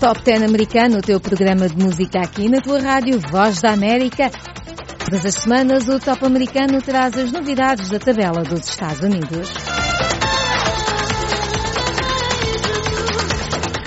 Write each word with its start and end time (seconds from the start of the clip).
Top 0.00 0.22
10 0.22 0.42
americano, 0.42 0.98
o 0.98 1.00
teu 1.00 1.18
programa 1.18 1.68
de 1.68 1.82
música 1.82 2.20
aqui 2.20 2.50
na 2.50 2.60
tua 2.60 2.78
rádio 2.80 3.18
Voz 3.30 3.62
da 3.62 3.72
América. 3.72 4.30
Todas 4.98 5.24
as 5.24 5.34
semanas 5.36 5.88
o 5.88 5.98
Top 5.98 6.22
americano 6.26 6.82
traz 6.82 7.16
as 7.16 7.32
novidades 7.32 7.88
da 7.88 7.98
tabela 7.98 8.42
dos 8.42 8.68
Estados 8.68 9.00
Unidos. 9.00 9.48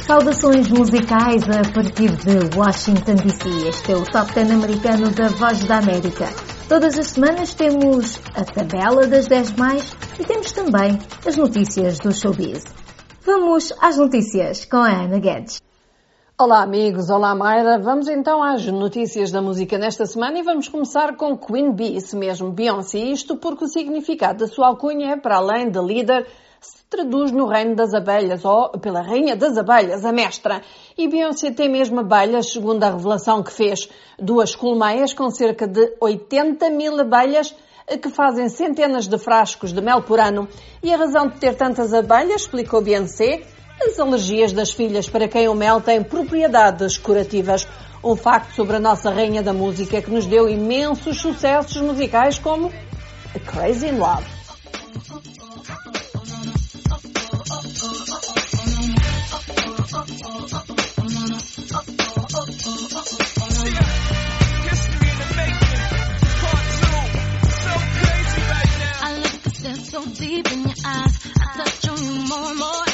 Saudações 0.08 0.68
musicais 0.70 1.44
a 1.44 1.72
partir 1.72 2.10
de 2.10 2.58
Washington 2.58 3.14
DC. 3.14 3.70
Este 3.70 3.92
é 3.92 3.96
o 3.96 4.04
Top 4.04 4.34
10 4.34 4.50
americano 4.50 5.12
da 5.12 5.28
Voz 5.28 5.64
da 5.66 5.78
América. 5.78 6.28
Todas 6.68 6.98
as 6.98 7.08
semanas 7.12 7.54
temos 7.54 8.20
a 8.34 8.44
tabela 8.44 9.06
das 9.06 9.28
10 9.28 9.52
mais 9.54 9.96
e 10.20 10.24
temos 10.24 10.52
também 10.54 10.98
as 11.26 11.38
notícias 11.38 12.00
do 12.00 12.12
showbiz. 12.12 12.64
Vamos 13.24 13.72
às 13.80 13.98
notícias 13.98 14.66
com 14.66 14.78
a 14.78 15.04
Ana 15.04 15.20
Guedes. 15.20 15.69
Olá 16.42 16.64
amigos, 16.64 17.10
olá 17.10 17.36
Mayra. 17.36 17.78
Vamos 17.78 18.08
então 18.08 18.42
às 18.42 18.66
notícias 18.66 19.30
da 19.30 19.42
música 19.42 19.78
nesta 19.78 20.06
semana 20.06 20.40
e 20.40 20.42
vamos 20.42 20.70
começar 20.70 21.18
com 21.18 21.38
Queen 21.38 21.74
Bee, 21.74 21.98
isso 21.98 22.18
mesmo, 22.18 22.50
Beyoncé. 22.50 22.98
Isto 22.98 23.36
porque 23.36 23.66
o 23.66 23.68
significado 23.68 24.40
da 24.40 24.48
sua 24.48 24.68
alcunha, 24.68 25.18
para 25.18 25.36
além 25.36 25.70
de 25.70 25.82
líder, 25.82 26.26
se 26.62 26.78
traduz 26.90 27.34
no 27.34 27.46
reino 27.46 27.76
das 27.76 27.94
abelhas, 27.94 28.46
ou 28.46 28.70
pela 28.80 29.02
rainha 29.02 29.36
das 29.36 29.58
abelhas, 29.58 30.06
a 30.06 30.14
mestra. 30.14 30.62
E 30.98 31.10
Beyoncé 31.10 31.52
tem 31.52 31.68
mesmo 31.68 32.00
abelhas, 32.00 32.54
segundo 32.54 32.86
a 32.86 32.92
revelação 32.92 33.44
que 33.44 33.52
fez. 33.52 33.90
Duas 34.18 34.56
colmeias 34.56 35.14
com 35.14 35.30
cerca 35.30 35.68
de 35.68 35.94
80 36.00 36.70
mil 36.70 36.98
abelhas 37.02 37.54
que 38.02 38.10
fazem 38.10 38.48
centenas 38.48 39.10
de 39.10 39.18
frascos 39.18 39.74
de 39.74 39.82
mel 39.82 40.04
por 40.04 40.22
ano. 40.22 40.48
E 40.82 40.94
a 40.94 40.96
razão 40.96 41.28
de 41.28 41.38
ter 41.38 41.56
tantas 41.56 41.94
abelhas, 41.94 42.44
explicou 42.44 42.82
Beyoncé, 42.82 43.42
as 43.82 44.00
alergias 44.00 44.52
das 44.54 44.72
filhas 44.72 45.08
para 45.08 45.28
quem 45.28 45.48
o 45.48 45.56
mel 45.56 45.82
tem 45.82 46.04
propriedades 46.04 46.98
curativas. 46.98 47.68
Um 48.04 48.16
facto 48.16 48.54
sobre 48.54 48.78
a 48.78 48.80
nossa 48.80 49.10
rainha 49.10 49.44
da 49.44 49.54
música 49.54 50.02
que 50.02 50.12
nos 50.12 50.26
deu 50.26 50.50
imensos 50.50 51.20
sucessos 51.20 51.82
musicais 51.82 52.40
como 52.40 52.72
Crazy 53.46 53.88
in 53.88 53.98
Love. 53.98 54.40
deep 70.20 70.52
in 70.52 70.62
your 70.62 70.74
eyes. 70.86 71.28
I 71.40 71.64
touch 71.64 71.90
on 71.90 72.04
you 72.04 72.28
more 72.28 72.50
and 72.50 72.60
more 72.60 72.89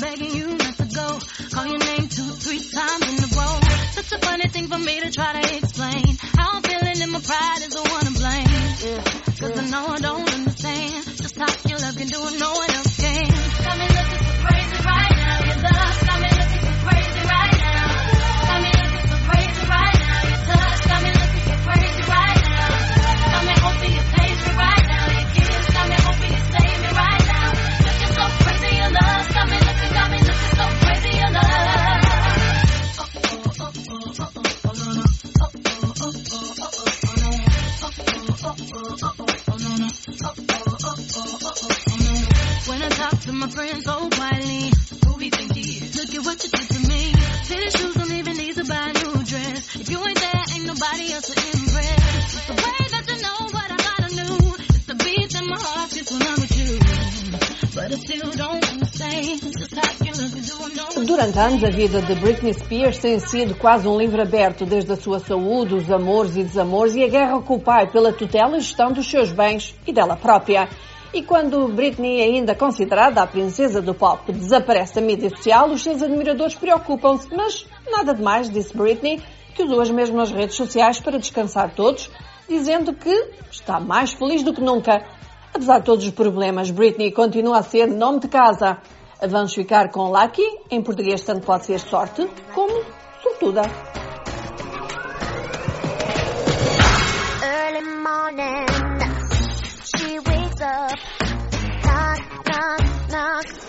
begging 0.00 0.34
you 0.34 0.46
not 0.56 0.76
to 0.78 0.84
go. 0.86 1.18
Call 1.52 1.66
your 1.66 1.78
name 1.78 2.08
two, 2.08 2.28
three 2.40 2.60
times 2.60 3.02
in 3.04 3.24
a 3.24 3.28
row. 3.36 3.60
Such 3.92 4.12
a 4.12 4.18
funny 4.18 4.48
thing 4.48 4.68
for 4.68 4.78
me 4.78 5.00
to 5.00 5.10
try 5.10 5.40
to 5.40 5.56
explain. 5.56 6.16
How 6.36 6.56
I'm 6.56 6.62
feeling 6.62 7.02
and 7.02 7.12
my 7.12 7.20
pride 7.20 7.58
is 7.60 7.74
the 7.74 7.89
A 61.62 61.68
vida 61.68 62.00
de 62.00 62.14
Britney 62.14 62.54
Spears 62.54 62.96
tem 62.96 63.18
sido 63.18 63.54
quase 63.54 63.86
um 63.86 63.98
livro 63.98 64.22
aberto, 64.22 64.64
desde 64.64 64.92
a 64.92 64.96
sua 64.96 65.18
saúde, 65.18 65.74
os 65.74 65.90
amores 65.90 66.34
e 66.34 66.42
desamores 66.42 66.94
e 66.94 67.04
a 67.04 67.08
guerra 67.08 67.42
com 67.42 67.56
o 67.56 67.60
pai 67.60 67.86
pela 67.86 68.14
tutela 68.14 68.56
e 68.56 68.60
gestão 68.60 68.90
dos 68.90 69.08
seus 69.10 69.30
bens 69.30 69.76
e 69.86 69.92
dela 69.92 70.16
própria. 70.16 70.70
E 71.12 71.22
quando 71.22 71.68
Britney, 71.68 72.22
ainda 72.22 72.54
considerada 72.54 73.20
a 73.20 73.26
princesa 73.26 73.82
do 73.82 73.92
pop, 73.92 74.32
desaparece 74.32 74.94
da 74.94 75.02
mídia 75.02 75.28
social, 75.28 75.68
os 75.68 75.82
seus 75.82 76.02
admiradores 76.02 76.54
preocupam-se. 76.54 77.28
Mas 77.36 77.66
nada 77.90 78.14
de 78.14 78.22
mais, 78.22 78.48
disse 78.48 78.74
Britney, 78.74 79.20
que 79.54 79.62
usou 79.62 79.82
as 79.82 79.90
mesmas 79.90 80.30
redes 80.30 80.56
sociais 80.56 80.98
para 80.98 81.18
descansar 81.18 81.74
todos, 81.74 82.10
dizendo 82.48 82.94
que 82.94 83.32
está 83.50 83.78
mais 83.78 84.14
feliz 84.14 84.42
do 84.42 84.54
que 84.54 84.62
nunca. 84.62 85.04
Apesar 85.52 85.80
de 85.80 85.84
todos 85.84 86.06
os 86.06 86.10
problemas, 86.10 86.70
Britney 86.70 87.12
continua 87.12 87.58
a 87.58 87.62
ser 87.62 87.86
nome 87.86 88.20
de 88.20 88.28
casa. 88.28 88.78
Vamos 89.28 89.52
ficar 89.54 89.90
com 89.90 90.10
Lucky, 90.10 90.42
em 90.70 90.82
português 90.82 91.22
tanto 91.22 91.44
pode 91.46 91.66
ser 91.66 91.78
sorte 91.78 92.26
como 92.54 92.82
sortuda. 93.22 93.62
Morning, 98.02 98.66
she 99.96 100.18
wakes 100.20 100.60
up, 100.60 100.98
knock, 101.84 102.46
knock, 102.46 103.10
knock 103.10 103.59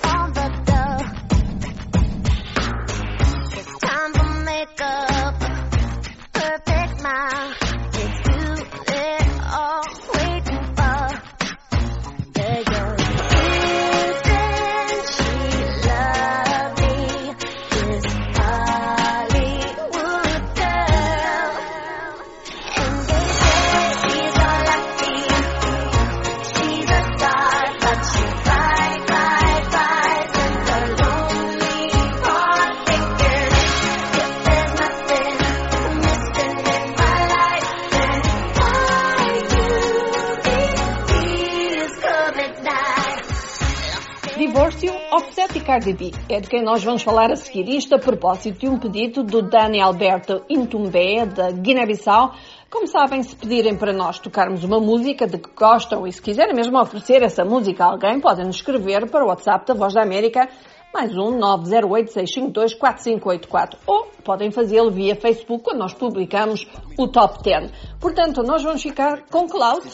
Cardi 45.72 45.94
B. 45.94 46.12
É 46.28 46.42
de 46.42 46.50
quem 46.50 46.62
nós 46.62 46.84
vamos 46.84 47.02
falar 47.02 47.32
a 47.32 47.36
seguir. 47.38 47.66
Isto 47.70 47.96
a 47.96 47.98
propósito 47.98 48.60
de 48.60 48.68
um 48.68 48.78
pedido 48.78 49.24
do 49.24 49.42
Dani 49.42 49.80
Alberto 49.80 50.44
Intumbé, 50.50 51.26
da 51.26 51.50
Guiné-Bissau. 51.50 52.34
Como 52.70 52.88
sabem, 52.88 53.24
se 53.24 53.34
pedirem 53.38 53.78
para 53.78 53.94
nós 53.94 54.20
tocarmos 54.20 54.66
uma 54.66 54.82
música 54.82 55.26
de 55.26 55.38
que 55.38 55.50
gostam 55.56 56.06
e 56.06 56.12
se 56.12 56.22
quiserem 56.22 56.54
mesmo 56.54 56.78
oferecer 56.78 57.24
essa 57.24 57.46
música 57.46 57.86
a 57.86 57.92
alguém, 57.92 58.20
podem 58.20 58.46
nos 58.46 58.58
escrever 58.58 59.10
para 59.10 59.24
o 59.24 59.30
WhatsApp 59.30 59.66
da 59.66 59.74
Voz 59.74 59.94
da 59.94 60.02
América, 60.02 60.50
mais 60.94 61.18
um 61.18 61.40
908-652-4584. 61.40 63.78
Ou 63.88 64.08
podem 64.26 64.52
fazê-lo 64.52 64.92
via 64.92 65.16
Facebook, 65.16 65.64
quando 65.64 65.80
nós 65.80 65.94
publicamos 65.94 66.68
o 66.98 67.08
Top 67.08 67.42
10. 67.42 67.72
Portanto, 67.98 68.44
nós 68.44 68.62
vamos 68.62 68.84
ficar 68.84 69.22
com 69.32 69.48
Klaus, 69.48 69.86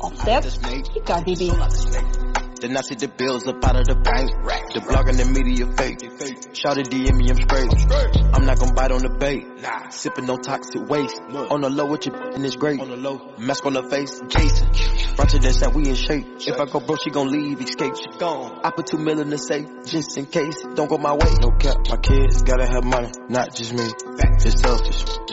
Offset 0.00 0.48
e 0.96 1.00
Cardi 1.02 1.36
B. 1.36 1.52
Then 2.66 2.76
I 2.76 2.80
see 2.80 2.96
the 2.96 3.06
bills 3.06 3.46
up 3.46 3.64
out 3.64 3.76
of 3.76 3.86
the 3.86 3.94
bank. 3.94 4.26
The 4.74 4.80
blog 4.80 5.06
and 5.06 5.16
the 5.16 5.24
media 5.24 5.70
fake. 5.78 6.02
Shout 6.50 6.78
at 6.78 6.90
DM 6.90 7.14
me, 7.14 7.30
I'm 7.30 7.38
straight. 7.38 7.70
I'm 8.34 8.44
not 8.44 8.58
gonna 8.58 8.74
bite 8.74 8.90
on 8.90 9.06
the 9.06 9.08
bait. 9.08 9.46
Sipping 9.94 10.26
no 10.26 10.36
toxic 10.36 10.82
waste. 10.90 11.14
On 11.30 11.60
the 11.60 11.70
low 11.70 11.86
with 11.86 12.06
your 12.06 12.18
in 12.34 12.42
this 12.42 12.56
great. 12.56 12.82
Mask 13.38 13.64
on 13.66 13.74
the 13.74 13.86
face, 13.86 14.18
Jason. 14.26 14.66
Roger 15.14 15.38
than 15.38 15.54
that, 15.62 15.74
we 15.78 15.86
in 15.86 15.94
shape. 15.94 16.26
If 16.42 16.58
I 16.58 16.66
go 16.66 16.80
broke, 16.80 17.02
she 17.04 17.10
gon' 17.10 17.30
leave, 17.30 17.62
escape. 17.62 17.94
She 17.94 18.18
gone. 18.18 18.58
I 18.64 18.72
put 18.74 18.86
two 18.90 18.98
million 18.98 19.14
mil 19.14 19.22
in 19.22 19.30
the 19.30 19.38
safe, 19.38 19.70
just 19.86 20.18
in 20.18 20.26
case. 20.26 20.58
Don't 20.74 20.90
go 20.90 20.98
my 20.98 21.14
way. 21.14 21.38
No 21.38 21.54
cap, 21.54 21.86
my 21.86 22.02
kids 22.02 22.42
gotta 22.42 22.66
have 22.66 22.82
money, 22.82 23.12
not 23.28 23.54
just 23.54 23.74
me. 23.74 23.86
It's 24.42 24.60
selfish. 24.60 25.25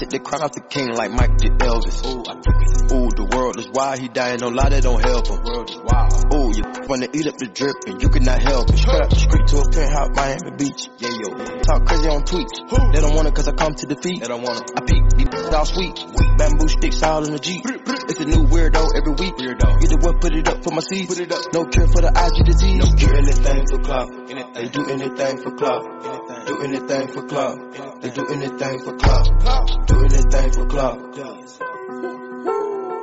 Take 0.00 0.08
the 0.08 0.18
crown 0.18 0.40
off 0.40 0.52
the 0.52 0.62
king 0.62 0.88
like 0.96 1.12
Mike 1.12 1.36
did 1.36 1.60
Elvis. 1.60 2.00
Ooh, 2.00 3.12
the 3.12 3.28
world 3.36 3.60
is 3.60 3.68
wild, 3.68 4.00
he 4.00 4.08
dying, 4.08 4.40
no 4.40 4.48
lie, 4.48 4.70
that 4.72 4.80
don't 4.80 4.96
help 4.96 5.28
him. 5.28 5.44
Ooh, 5.44 6.48
you 6.56 6.64
wanna 6.88 7.04
eat 7.12 7.28
up 7.28 7.36
the 7.36 7.52
drip 7.52 7.76
and 7.84 8.00
you 8.00 8.08
cannot 8.08 8.40
help 8.40 8.72
it. 8.72 8.80
Straight 8.80 9.44
to 9.52 9.60
a 9.60 9.68
penthouse, 9.68 10.08
Miami 10.16 10.56
Beach. 10.56 10.88
Yeah, 11.04 11.12
yo. 11.12 11.36
Talk 11.60 11.84
crazy 11.84 12.08
on 12.08 12.24
tweets. 12.24 12.64
They 12.96 13.04
don't 13.04 13.12
want 13.12 13.28
it 13.28 13.34
cause 13.36 13.44
I 13.44 13.52
come 13.52 13.76
to 13.76 13.84
defeat. 13.92 14.24
They 14.24 14.28
don't 14.32 14.40
want 14.40 14.64
it. 14.64 14.72
I 14.72 14.80
peek, 14.88 15.04
these 15.50 15.58
all 15.58 15.66
sweet. 15.66 15.94
Bamboo 16.38 16.68
sticks 16.68 17.02
all 17.02 17.24
in 17.24 17.32
the 17.32 17.38
Jeep. 17.38 17.62
It's 17.66 18.20
a 18.20 18.24
new 18.24 18.46
weirdo 18.46 18.86
every 18.96 19.14
week. 19.18 19.34
Weirdo. 19.36 19.80
Get 19.80 19.90
the 19.90 19.98
what, 20.00 20.20
put 20.20 20.34
it 20.34 20.48
up 20.48 20.62
for 20.62 20.70
my 20.70 20.80
seeds. 20.80 21.08
Put 21.08 21.20
it 21.20 21.32
up. 21.32 21.42
No 21.52 21.64
cure 21.66 21.86
for 21.88 22.02
the 22.02 22.12
IG 22.14 22.46
disease. 22.46 22.78
No 22.78 22.86
cure. 22.94 23.16
anything 23.18 23.66
for 23.66 23.80
clout. 23.82 24.08
They 24.54 24.68
do 24.68 24.86
anything 24.86 25.36
for 25.42 25.52
clout. 25.58 25.82
Do 26.46 26.62
anything 26.62 27.08
for 27.08 27.22
clout. 27.26 27.58
They 28.00 28.10
do 28.10 28.26
anything 28.30 28.78
for 28.78 28.94
clout. 28.96 29.26
Do 29.86 29.96
anything 30.06 30.50
for 30.54 30.66
clout. 30.66 30.98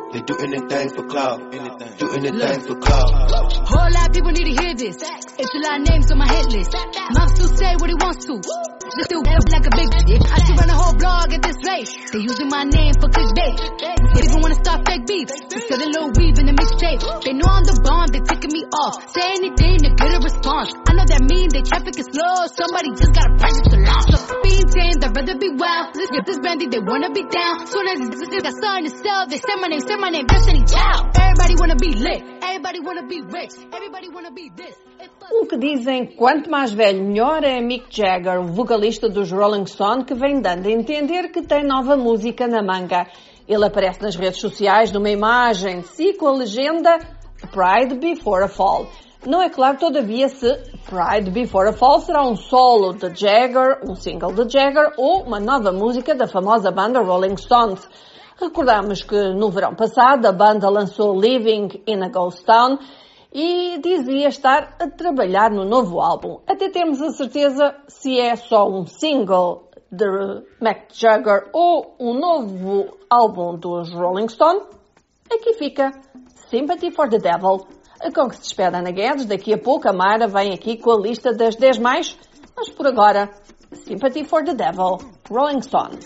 They 0.08 0.22
do 0.24 0.36
anything 0.40 0.90
for 0.96 1.04
clout. 1.04 1.52
Do 1.52 2.08
anything 2.16 2.62
for 2.64 2.76
clout. 2.80 3.12
Whole 3.68 3.92
lot 3.92 4.08
of 4.08 4.14
people 4.14 4.32
need 4.32 4.56
to 4.56 4.62
hear 4.64 4.74
this. 4.74 4.98
It's 5.38 5.54
a 5.54 5.60
lot 5.68 5.82
of 5.82 5.88
names 5.88 6.12
on 6.12 6.18
my 6.18 6.28
hit 6.28 6.48
list. 6.48 6.74
Mom 7.12 7.28
still 7.28 7.52
say 7.56 7.76
what 7.76 7.90
he 7.90 7.96
wants 7.96 8.26
to. 8.26 8.40
Just 8.40 9.12
still 9.12 9.22
like 9.22 9.68
a 9.68 9.74
big 9.76 9.90
bitch. 10.08 10.26
I 10.32 10.37
They 12.12 12.20
using 12.20 12.50
my 12.50 12.64
name 12.64 12.94
for 13.00 13.08
clickbait. 13.08 13.56
They 13.80 14.24
even 14.28 14.42
wanna 14.42 14.60
start 14.60 14.84
fake 14.88 15.06
beef. 15.08 15.28
Instead 15.32 15.80
of 15.82 15.88
little 15.88 16.12
weave 16.16 16.40
in 16.40 16.46
the 16.48 16.56
mixtape. 16.56 17.00
They 17.24 17.34
know 17.34 17.48
I'm 17.48 17.64
the 17.64 17.80
bomb, 17.84 18.08
they 18.12 18.20
ticking 18.24 18.52
me 18.52 18.64
off. 18.72 19.00
Say 19.12 19.24
anything 19.40 19.80
to 19.84 19.90
get 19.96 20.12
a 20.16 20.20
response. 20.20 20.74
I 20.88 20.96
know 20.96 21.06
that 21.08 21.24
mean 21.28 21.48
they 21.52 21.64
traffic 21.64 21.96
is 22.00 22.08
slow. 22.12 22.48
Somebody 22.52 22.92
just 22.96 23.14
gotta 23.16 23.36
practice 23.40 23.67
this 25.58 26.40
brandy, 26.40 26.68
they 26.68 26.80
wanna 26.80 27.12
be 27.12 27.24
down. 27.24 27.66
Soon 27.68 27.88
as 27.88 28.00
this 28.10 29.42
they 29.46 29.56
my 29.56 29.68
name, 29.68 29.82
my 30.00 30.10
name, 30.10 30.26
Destiny. 30.26 30.64
Everybody 31.16 31.56
wanna 31.60 31.76
be 31.76 31.94
lit. 31.94 32.24
This. 34.56 34.76
O 35.32 35.46
que 35.46 35.58
dizem 35.58 36.06
quanto 36.16 36.50
mais 36.50 36.72
velho 36.74 37.04
melhor 37.04 37.44
é 37.44 37.62
Mick 37.62 37.88
Jagger, 37.90 38.40
o 38.40 38.48
vocalista 38.48 39.10
dos 39.10 39.32
Rolling 39.32 39.66
Stone, 39.66 40.06
que 40.06 40.14
vem 40.14 40.42
dando 40.42 40.68
a 40.68 40.72
entender 40.72 41.30
que 41.32 41.42
tem 41.42 41.64
nova 41.64 41.96
música 41.96 42.48
na 42.48 42.62
manga. 42.62 43.08
Ele 43.48 43.66
aparece 43.66 44.02
nas 44.02 44.16
redes 44.16 44.40
sociais 44.40 44.92
numa 44.92 45.10
imagem 45.10 45.82
de 45.82 45.88
si 45.88 46.14
com 46.14 46.28
a 46.28 46.32
legenda 46.32 46.98
Pride 47.52 47.96
Before 48.00 48.44
a 48.44 48.48
Fall. 48.48 48.88
Não 49.28 49.42
é 49.42 49.50
claro, 49.50 49.78
todavia, 49.78 50.30
se 50.30 50.48
Pride 50.86 51.30
Before 51.32 51.68
a 51.68 51.74
Fall 51.74 52.00
será 52.00 52.26
um 52.26 52.38
solo 52.38 52.94
de 52.94 53.14
Jagger, 53.14 53.82
um 53.84 53.94
single 53.94 54.32
de 54.32 54.50
Jagger 54.50 54.94
ou 54.96 55.24
uma 55.24 55.38
nova 55.38 55.70
música 55.74 56.16
da 56.16 56.28
famosa 56.28 56.72
banda 56.72 57.02
Rolling 57.02 57.36
Stones. 57.36 57.86
Recordamos 58.40 59.04
que 59.04 59.34
no 59.34 59.52
verão 59.52 59.76
passado 59.76 60.26
a 60.26 60.32
banda 60.32 60.70
lançou 60.70 61.20
Living 61.20 61.84
in 61.86 62.04
a 62.04 62.08
Ghost 62.08 62.46
Town 62.46 62.80
e 63.34 63.78
dizia 63.84 64.30
estar 64.30 64.78
a 64.80 64.90
trabalhar 64.90 65.52
no 65.52 65.66
novo 65.66 66.00
álbum. 66.00 66.40
Até 66.48 66.70
temos 66.70 67.02
a 67.02 67.10
certeza 67.10 67.76
se 67.90 68.18
é 68.18 68.38
só 68.38 68.66
um 68.70 68.86
single 68.86 69.70
de 69.92 70.08
Mick 70.62 70.86
Jagger 70.94 71.50
ou 71.52 71.98
um 72.00 72.14
novo 72.14 72.98
álbum 73.10 73.58
dos 73.58 73.92
Rolling 73.92 74.30
Stone. 74.30 74.62
Aqui 75.30 75.52
fica 75.56 75.92
Sympathy 76.50 76.92
for 76.92 77.10
the 77.10 77.18
Devil, 77.18 77.68
com 78.14 78.30
que 78.30 78.36
se 78.36 78.42
despede 78.42 78.76
Ana 78.78 78.92
Guedes. 78.92 79.26
Daqui 79.26 79.54
a 79.54 79.58
pouco 79.58 79.88
a 79.90 79.94
Mara 79.94 80.28
vem 80.28 80.54
aqui 80.54 80.78
com 80.78 80.92
a 80.92 81.00
lista 81.00 81.34
das 81.34 81.56
10 81.56 81.80
mais, 81.80 82.18
mas 82.56 82.70
por 82.70 82.88
agora, 82.88 83.30
Sympathy 83.74 84.24
for 84.24 84.44
the 84.44 84.54
Devil, 84.54 84.98
Rolling 85.30 85.62
Stone. 85.62 86.00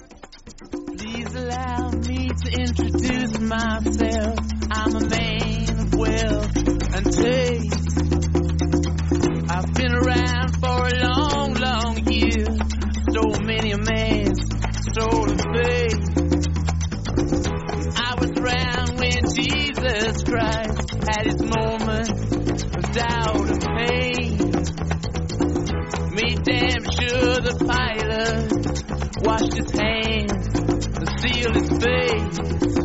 Please 0.97 1.35
allow 1.35 1.91
me 1.91 2.29
to 2.29 2.49
introduce 2.59 3.39
myself. 3.39 4.39
I'm 4.71 4.95
a 4.95 5.09
man 5.09 5.79
of 5.79 5.93
wealth 5.95 6.57
and 6.95 7.05
taste. 7.13 7.81
I've 9.49 9.73
been 9.73 9.93
around 9.93 10.55
for 10.59 10.87
a 10.87 10.95
long, 11.07 11.53
long 11.53 11.97
year. 12.09 12.45
Stole 13.09 13.39
many 13.41 13.71
a 13.71 13.77
faith. 13.77 14.51
I 14.63 15.80
Jesus 19.35 20.23
Christ 20.23 20.91
had 21.07 21.25
his 21.25 21.41
moment 21.41 22.09
of 22.75 22.91
doubt 22.91 23.49
and 23.49 23.61
pain. 23.77 24.37
Made 26.13 26.43
damn 26.43 26.83
sure 26.83 27.39
the 27.39 27.55
pilot 27.65 28.51
washed 29.25 29.53
his 29.57 29.71
hands 29.71 30.47
and 30.97 31.09
sealed 31.21 31.55
his 31.55 31.69
face. 31.83 32.80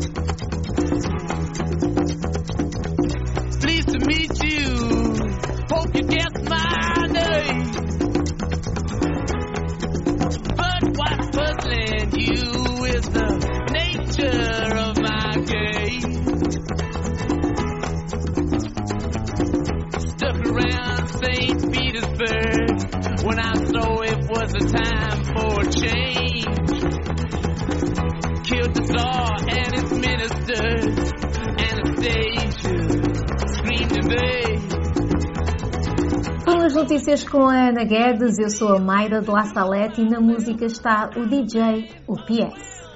Notícias 36.97 37.29
com 37.29 37.47
a 37.47 37.69
Ana 37.69 37.85
Guedes, 37.85 38.39
eu 38.39 38.49
sou 38.49 38.75
a 38.75 38.81
Mayra 38.81 39.21
de 39.21 39.31
La 39.31 39.45
Salete 39.45 40.01
e 40.01 40.09
na 40.09 40.19
música 40.19 40.65
está 40.65 41.11
o 41.15 41.27
DJ, 41.27 41.91
o 42.07 42.15
PS. 42.15 42.89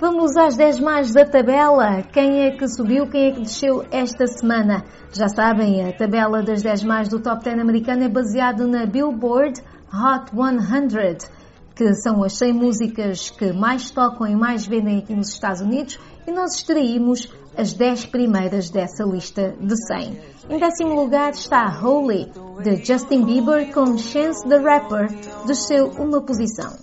Vamos 0.00 0.34
às 0.34 0.56
10 0.56 0.80
mais 0.80 1.12
da 1.12 1.26
tabela. 1.26 2.02
Quem 2.10 2.46
é 2.46 2.52
que 2.52 2.66
subiu, 2.66 3.06
quem 3.06 3.28
é 3.28 3.32
que 3.32 3.42
desceu 3.42 3.84
esta 3.90 4.26
semana? 4.26 4.82
Já 5.12 5.28
sabem, 5.28 5.86
a 5.86 5.92
tabela 5.92 6.42
das 6.42 6.62
10 6.62 6.84
mais 6.84 7.08
do 7.10 7.20
Top 7.20 7.44
10 7.44 7.58
americano 7.58 8.02
é 8.04 8.08
baseada 8.08 8.66
na 8.66 8.86
Billboard 8.86 9.60
Hot 9.92 10.30
100, 10.34 11.28
que 11.76 11.94
são 11.94 12.24
as 12.24 12.38
100 12.38 12.54
músicas 12.54 13.28
que 13.28 13.52
mais 13.52 13.90
tocam 13.90 14.26
e 14.26 14.34
mais 14.34 14.66
vendem 14.66 14.98
aqui 14.98 15.14
nos 15.14 15.28
Estados 15.28 15.60
Unidos, 15.60 16.00
e 16.26 16.32
nós 16.32 16.54
extraímos 16.54 17.30
as 17.56 17.74
10 17.74 18.06
primeiras 18.06 18.70
dessa 18.70 19.04
lista 19.04 19.54
de 19.60 19.76
100. 19.76 20.18
Em 20.48 20.58
décimo 20.58 20.94
lugar 20.94 21.32
está 21.32 21.66
Holy, 21.82 22.32
de 22.62 22.82
Justin 22.82 23.24
Bieber, 23.24 23.70
com 23.72 23.98
Chance 23.98 24.48
the 24.48 24.56
Rapper, 24.56 25.06
desceu 25.46 25.90
uma 25.98 26.22
posição. 26.22 26.74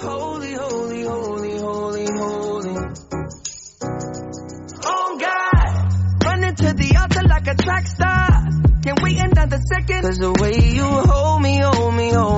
Holy. 0.00 0.54
Oh. 0.56 1.18
Cause 10.00 10.18
the 10.18 10.32
way 10.40 10.54
you 10.74 10.84
hold 10.84 11.42
me, 11.42 11.58
hold 11.58 11.94
me, 11.94 12.10
hold 12.12 12.34
me, 12.34 12.37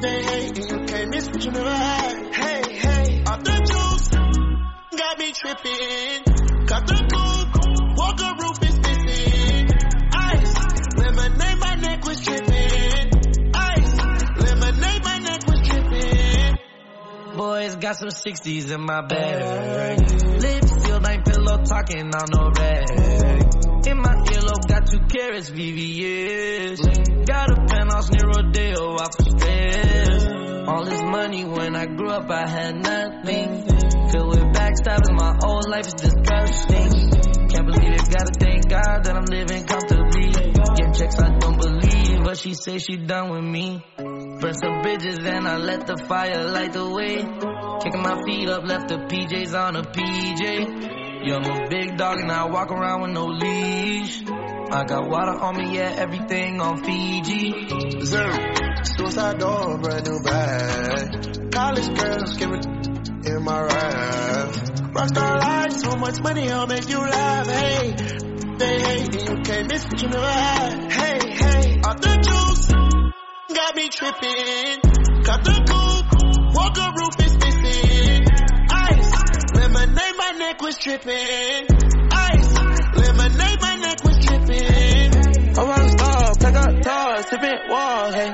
they 0.02 0.22
hate 0.22 0.58
and 0.58 0.70
you 0.70 0.86
can't 0.86 1.10
miss 1.10 1.26
what 1.26 1.44
you 1.44 1.50
never 1.50 1.68
had. 1.68 2.34
Hey, 2.34 2.76
hey, 2.76 3.22
off 3.26 3.42
the 3.42 3.58
juice, 3.58 4.08
got 4.96 5.18
me 5.18 5.32
tripping. 5.32 6.29
Boys 17.60 17.76
got 17.76 17.96
some 17.96 18.08
60s 18.08 18.70
in 18.70 18.80
my 18.80 19.02
bag. 19.02 20.00
Lips 20.40 20.86
feel 20.86 20.98
like 20.98 21.26
pillow 21.26 21.62
talking 21.62 22.10
on 22.14 22.24
no 22.32 22.50
rag. 22.56 22.88
In 23.86 23.98
my 23.98 24.14
earlobe 24.32 24.66
got 24.66 24.86
two 24.86 25.00
carrots, 25.00 25.50
VVS. 25.50 27.26
Got 27.26 27.50
a 27.50 27.56
penthouse 27.66 28.10
near 28.12 28.24
Rodeo 28.24 28.96
off 28.96 29.14
the 29.18 29.24
stairs. 29.36 30.24
All 30.68 30.86
this 30.86 31.02
money 31.02 31.44
when 31.44 31.76
I 31.76 31.84
grew 31.84 32.08
up, 32.08 32.30
I 32.30 32.48
had 32.48 32.76
nothing. 32.76 33.68
Filled 34.08 34.28
with 34.30 34.54
backstabbing, 34.56 35.18
my 35.20 35.36
whole 35.44 35.62
life 35.68 35.86
is 35.86 35.94
disgusting. 36.00 37.10
Can't 37.50 37.66
believe 37.66 37.92
it, 37.92 38.08
gotta 38.08 38.32
thank 38.40 38.70
God 38.70 39.04
that 39.04 39.16
I'm 39.16 39.26
living 39.26 39.66
comfortably. 39.66 40.32
Getting 40.32 40.94
checks 40.94 41.16
I 41.20 41.36
don't 41.36 41.60
believe, 41.60 42.24
but 42.24 42.38
she 42.38 42.54
say 42.54 42.78
she 42.78 42.96
done 42.96 43.30
with 43.30 43.44
me. 43.44 43.84
Burn 44.40 44.54
some 44.54 44.80
bridges 44.80 45.18
and 45.18 45.46
I 45.46 45.58
let 45.58 45.86
the 45.86 45.98
fire 45.98 46.50
light 46.50 46.72
the 46.72 46.88
way. 46.88 47.16
Kicking 47.82 48.00
my 48.00 48.22
feet 48.24 48.48
up, 48.48 48.64
left 48.64 48.88
the 48.88 48.96
PJs 48.96 49.54
on 49.54 49.76
a 49.76 49.82
PJ. 49.82 51.26
Yeah, 51.26 51.36
I'm 51.36 51.44
a 51.44 51.68
big 51.68 51.98
dog 51.98 52.20
and 52.20 52.32
I 52.32 52.46
walk 52.46 52.70
around 52.70 53.02
with 53.02 53.10
no 53.10 53.26
leash. 53.26 54.22
I 54.26 54.84
got 54.84 55.10
water 55.10 55.38
on 55.38 55.58
me, 55.58 55.76
yeah, 55.76 55.94
everything 55.94 56.58
on 56.58 56.82
Fiji. 56.82 57.52
Zero. 58.02 58.32
Suicide 58.82 59.38
door, 59.40 59.76
brand 59.78 60.08
new 60.08 60.20
bag. 60.22 61.52
College 61.52 61.98
girls 61.98 62.36
give 62.38 62.50
it 62.50 62.66
in 63.26 63.44
my 63.44 63.60
rap. 63.60 64.48
Rockstar 64.94 65.38
life, 65.38 65.72
so 65.72 65.96
much 65.96 66.22
money, 66.22 66.50
I'll 66.50 66.66
make 66.66 66.88
you 66.88 66.98
laugh. 66.98 67.46
Hey, 67.46 67.94
they 68.56 68.80
hate 68.80 69.28
you 69.28 69.36
can't 69.42 69.70
miss 69.70 69.84
what 69.84 70.00
you 70.00 70.08
never 70.08 70.26
had. 70.26 70.92
Hey, 70.92 71.18
hey, 71.34 71.80
off 71.80 72.00
the 72.00 72.16
juice, 72.22 72.79
got 73.70 73.76
me 73.76 73.88
tripping. 73.88 74.80
Cut 75.22 75.44
the 75.44 75.54
coupe, 75.70 76.54
walker 76.54 76.90
roof 76.96 77.16
is 77.26 77.34
missing. 77.38 78.24
Ice, 78.70 79.12
lemonade, 79.54 80.16
my 80.16 80.32
neck 80.38 80.60
was 80.62 80.78
tripping. 80.78 81.66
Ice, 82.12 82.54
lemonade, 82.96 83.60
my 83.60 83.76
neck 83.76 84.04
was 84.04 84.18
tripping. 84.24 85.56
I 85.56 85.62
rock 85.62 85.88
star, 85.88 86.34
pack 86.40 86.56
up 86.56 86.80
doors, 86.80 87.26
sipping 87.26 87.58
walls, 87.68 88.14
hey. 88.14 88.32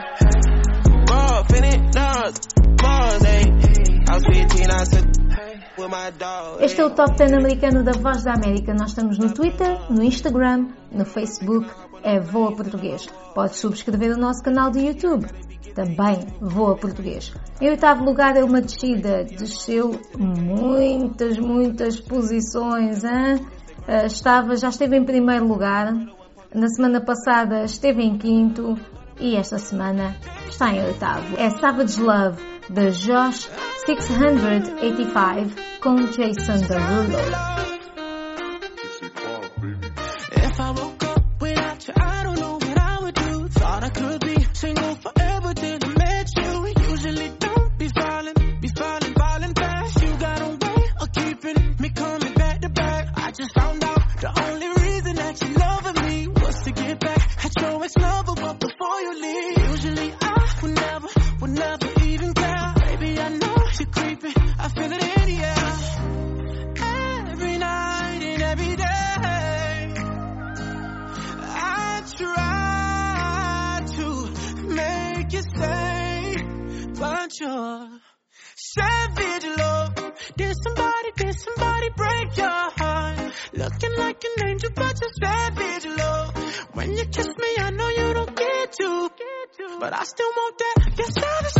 Raw, 1.11 1.43
finish 1.45 1.95
nuts, 1.95 2.47
bars, 2.77 3.23
hey. 3.23 3.45
I 4.09 4.15
was 4.15 4.25
15, 4.25 4.71
I 4.71 4.85
said. 4.85 5.17
Este 6.61 6.81
é 6.81 6.85
o 6.87 6.91
Top 6.91 7.17
10 7.17 7.35
americano 7.35 7.85
da 7.85 7.93
Voz 7.93 8.25
da 8.25 8.33
América. 8.33 8.73
Nós 8.73 8.91
estamos 8.91 9.19
no 9.19 9.33
Twitter, 9.35 9.79
no 9.91 10.03
Instagram, 10.03 10.69
no 10.91 11.05
Facebook, 11.05 11.69
é 12.07 12.21
Voa 12.21 12.55
Português. 12.55 13.09
Podes 13.35 13.57
subscrever 13.57 14.13
o 14.17 14.19
nosso 14.19 14.41
canal 14.43 14.71
de 14.71 14.79
YouTube, 14.79 15.27
também 15.75 16.25
Voa 16.41 16.77
Português. 16.77 17.35
Em 17.61 17.69
oitavo 17.69 18.05
lugar 18.05 18.37
é 18.37 18.45
uma 18.45 18.61
descida, 18.61 19.25
desceu 19.25 20.01
muitas, 20.17 21.37
muitas 21.37 22.01
posições. 22.01 23.03
Hein? 23.03 23.45
Ah, 23.89 24.07
Estava, 24.07 24.55
já 24.57 24.69
esteve 24.69 24.97
em 24.97 25.05
primeiro 25.05 25.47
lugar, 25.47 25.93
na 26.55 26.69
semana 26.69 27.01
passada 27.01 27.65
esteve 27.65 28.03
em 28.03 28.17
quinto 28.17 28.79
e 29.19 29.35
esta 29.37 29.59
semana 29.59 30.17
está 30.49 30.73
em 30.73 30.85
oitavo. 30.85 31.37
É 31.37 31.51
Savage 31.51 32.01
Love, 32.01 32.41
de 32.71 32.91
Josh 32.93 33.51
685 33.85 35.81
com 35.83 35.97
Jason 35.97 36.59
Derulo. 36.67 37.86
But 77.41 78.01
savage 78.57 79.45
love. 79.59 79.95
Did 80.37 80.55
somebody, 80.63 81.11
did 81.17 81.35
somebody 81.39 81.89
break 81.97 82.37
your 82.37 82.49
heart? 82.49 83.33
Looking 83.53 83.97
like 83.99 84.25
an 84.25 84.49
angel, 84.49 84.71
but 84.75 84.95
you're 85.01 85.11
savage 85.23 85.87
love. 85.87 86.37
When 86.73 86.97
you 86.97 87.05
kiss 87.07 87.29
me, 87.29 87.57
I 87.59 87.71
know 87.71 87.89
you 87.89 88.15
don't 88.15 88.37
get 88.37 88.73
to, 88.73 89.11
but 89.81 89.93
I 89.93 90.05
still 90.05 90.31
want 90.37 90.59
that. 90.59 90.99
You're 90.99 91.07
savage 91.07 91.56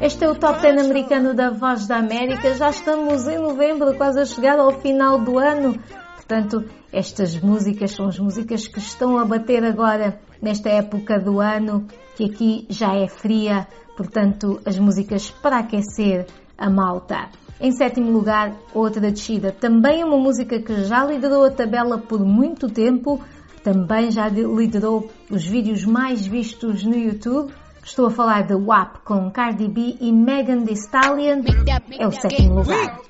Este 0.00 0.24
é 0.24 0.28
o 0.28 0.34
Top 0.34 0.62
10 0.62 0.84
americano 0.84 1.34
da 1.34 1.50
Voz 1.50 1.86
da 1.86 1.96
América. 1.96 2.54
Já 2.54 2.70
estamos 2.70 3.26
em 3.26 3.38
novembro, 3.38 3.94
quase 3.96 4.20
a 4.20 4.24
chegar 4.24 4.58
ao 4.58 4.80
final 4.80 5.18
do 5.18 5.38
ano. 5.38 5.74
Portanto, 6.14 6.64
estas 6.92 7.40
músicas 7.40 7.92
são 7.92 8.06
as 8.06 8.18
músicas 8.18 8.68
que 8.68 8.78
estão 8.78 9.18
a 9.18 9.24
bater 9.24 9.64
agora 9.64 10.20
nesta 10.40 10.68
época 10.68 11.18
do 11.18 11.40
ano, 11.40 11.86
que 12.16 12.26
aqui 12.26 12.66
já 12.68 12.94
é 12.94 13.08
fria. 13.08 13.66
Portanto, 13.96 14.60
as 14.64 14.78
músicas 14.78 15.30
para 15.30 15.58
aquecer 15.58 16.26
a 16.56 16.70
malta. 16.70 17.28
Em 17.60 17.72
sétimo 17.72 18.12
lugar, 18.12 18.54
outra 18.72 19.10
descida. 19.10 19.50
Também 19.50 20.02
é 20.02 20.04
uma 20.04 20.18
música 20.18 20.60
que 20.60 20.84
já 20.84 21.04
liderou 21.04 21.44
a 21.44 21.50
tabela 21.50 21.98
por 21.98 22.20
muito 22.20 22.68
tempo. 22.68 23.20
Também 23.64 24.12
já 24.12 24.28
liderou 24.28 25.10
os 25.28 25.44
vídeos 25.44 25.84
mais 25.84 26.24
vistos 26.24 26.84
no 26.84 26.94
YouTube. 26.94 27.52
Estou 27.88 28.08
a 28.08 28.10
falar 28.10 28.42
de 28.42 28.54
WAP 28.54 28.98
com 29.02 29.30
Cardi 29.30 29.66
B 29.66 29.96
e 29.98 30.12
Megan 30.12 30.62
Thee 30.66 30.74
Stallion. 30.74 31.42
É 31.98 32.06
o 32.06 32.12
sétimo 32.12 32.56
lugar. 32.56 33.00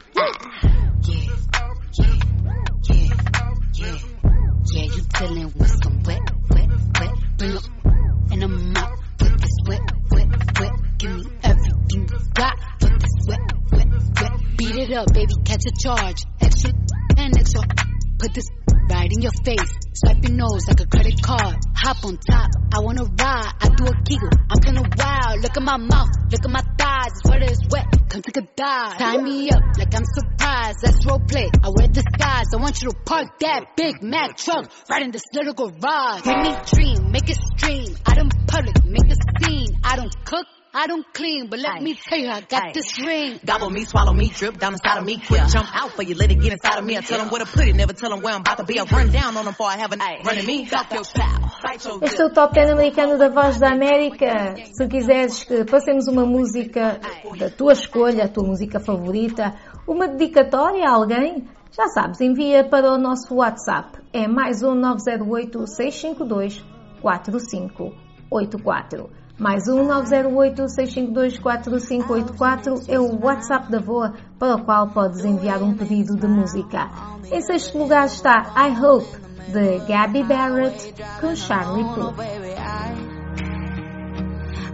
Beat 14.56 14.76
it 14.76 14.92
up, 14.94 15.12
baby, 15.12 15.34
catch 15.44 15.66
a 15.66 15.72
charge. 15.82 16.22
Extra 16.40 16.70
and 17.18 17.36
extra. 17.36 17.87
Put 18.18 18.34
this 18.34 18.50
right 18.90 19.10
in 19.12 19.22
your 19.22 19.32
face. 19.44 19.70
Swipe 19.94 20.22
your 20.22 20.32
nose 20.32 20.66
like 20.66 20.80
a 20.80 20.86
credit 20.86 21.22
card. 21.22 21.56
Hop 21.76 22.04
on 22.04 22.18
top, 22.18 22.50
I 22.74 22.80
wanna 22.80 23.04
ride. 23.04 23.52
I 23.60 23.68
do 23.76 23.86
a 23.86 23.94
giggle, 24.02 24.30
I'm 24.50 24.58
kinda 24.58 24.82
wild. 24.96 25.42
Look 25.42 25.56
at 25.56 25.62
my 25.62 25.76
mouth, 25.76 26.10
look 26.30 26.44
at 26.44 26.50
my 26.50 26.62
thighs. 26.78 27.12
It's 27.14 27.30
wet, 27.30 27.42
it's 27.42 27.62
wet. 27.70 27.86
Come 28.10 28.22
take 28.22 28.36
a 28.38 28.46
dive. 28.56 28.98
Tie 28.98 29.18
me 29.18 29.50
up 29.50 29.62
like 29.78 29.94
I'm 29.94 30.04
surprised. 30.04 30.78
That's 30.82 31.06
role 31.06 31.20
play. 31.20 31.48
I 31.62 31.68
wear 31.70 31.88
disguise. 31.88 32.46
I 32.54 32.56
want 32.56 32.82
you 32.82 32.90
to 32.90 32.96
park 33.04 33.38
that 33.40 33.76
Big 33.76 34.02
Mac 34.02 34.36
truck 34.36 34.70
right 34.90 35.02
in 35.02 35.10
this 35.10 35.24
little 35.32 35.54
garage. 35.54 36.26
Make 36.26 36.42
me 36.42 36.56
dream, 36.66 37.12
make 37.12 37.30
it 37.30 37.38
stream. 37.56 37.96
Out 38.06 38.18
in 38.18 38.30
public, 38.46 38.84
make 38.84 39.10
a 39.12 39.44
scene. 39.44 39.68
I 39.84 39.96
don't 39.96 40.14
cook. 40.24 40.46
I 40.80 40.86
don't 40.86 41.12
clean, 41.12 41.48
but 41.48 41.58
let 41.58 41.82
me 41.82 41.94
tell 41.94 42.16
you, 42.16 42.28
I 42.28 42.40
got 42.40 42.72
this 42.72 43.04
ring. 43.04 43.40
Gobble 43.44 43.68
me, 43.68 43.84
swallow 43.84 44.12
me, 44.12 44.28
drip 44.28 44.60
down 44.60 44.74
inside 44.74 44.98
of 44.98 45.04
me. 45.04 45.18
Quick 45.18 45.48
jump 45.48 45.66
out 45.74 45.90
for 45.90 46.04
you, 46.04 46.14
let 46.14 46.30
it 46.30 46.40
get 46.40 46.52
inside 46.52 46.78
of 46.78 46.84
me. 46.84 46.96
I 46.96 47.00
tell 47.00 47.18
them 47.18 47.30
where 47.30 47.44
to 47.44 47.50
put 47.50 47.66
it, 47.66 47.74
never 47.74 47.92
tell 47.92 48.10
them 48.10 48.22
where 48.22 48.32
I'm 48.32 48.42
about 48.42 48.58
to 48.58 48.64
be. 48.64 48.78
I 48.78 48.84
run 48.84 49.10
down 49.10 49.36
on 49.36 49.44
them 49.44 49.54
before 49.54 49.66
I 49.66 49.76
have 49.76 49.90
a 49.90 49.96
night. 49.96 50.24
Running 50.24 50.46
me, 50.46 50.66
fuck 50.66 50.92
your 50.92 51.02
your 51.02 52.04
Este 52.04 52.22
é 52.22 52.26
o 52.26 52.32
Top 52.32 52.54
10 52.54 52.70
americano 52.70 53.18
da 53.18 53.28
Voz 53.28 53.58
da 53.58 53.72
América. 53.72 54.54
Se 54.72 54.86
quiseres 54.86 55.42
que 55.42 55.64
passemos 55.64 56.06
uma 56.06 56.24
música 56.24 57.00
da 57.36 57.50
tua 57.50 57.72
escolha, 57.72 58.26
a 58.26 58.28
tua 58.28 58.46
música 58.46 58.78
favorita, 58.78 59.56
uma 59.84 60.06
dedicatória 60.06 60.88
a 60.88 60.92
alguém, 60.92 61.48
já 61.72 61.88
sabes, 61.88 62.20
envia 62.20 62.62
para 62.62 62.92
o 62.92 62.98
nosso 62.98 63.34
WhatsApp. 63.34 63.98
É 64.12 64.28
mais 64.28 64.62
um 64.62 64.76
908 64.76 65.66
652 65.66 66.64
4584. 67.02 69.17
Mais 69.38 69.68
um 69.68 69.84
908 69.84 70.68
652 70.68 71.38
4584 71.38 72.82
é 72.88 72.98
o 72.98 73.24
WhatsApp 73.24 73.70
da 73.70 73.78
Voa 73.78 74.14
para 74.36 74.56
o 74.56 74.64
qual 74.64 74.88
podes 74.88 75.24
enviar 75.24 75.62
um 75.62 75.74
pedido 75.74 76.16
de 76.16 76.26
música. 76.26 76.90
Em 77.30 77.40
sexto 77.40 77.78
lugar 77.78 78.06
está 78.06 78.52
I 78.56 78.84
Hope, 78.84 79.06
de 79.52 79.78
Gabby 79.86 80.24
Barrett 80.24 80.92
com 81.20 81.36
Charlie 81.36 81.84
Puth. 81.84 82.16
baby, 82.16 82.54